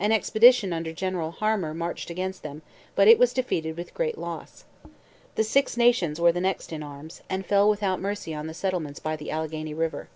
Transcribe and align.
An 0.00 0.10
expedition 0.10 0.72
under 0.72 0.92
General 0.92 1.30
Harmar 1.30 1.72
marched 1.74 2.10
against 2.10 2.42
them, 2.42 2.62
but 2.96 3.06
it 3.06 3.20
was 3.20 3.32
defeated 3.32 3.76
with 3.76 3.94
great 3.94 4.18
loss. 4.18 4.64
The 5.36 5.44
Six 5.44 5.76
Nations 5.76 6.20
were 6.20 6.32
the 6.32 6.40
next 6.40 6.72
in 6.72 6.82
arms, 6.82 7.22
and 7.30 7.46
fell 7.46 7.70
without 7.70 8.00
mercy 8.00 8.34
on 8.34 8.48
the 8.48 8.52
settlements 8.52 8.98
by 8.98 9.14
the 9.14 9.30
Alleghany 9.30 9.72
river. 9.72 10.08